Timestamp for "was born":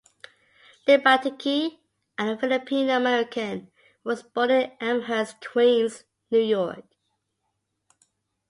4.03-4.49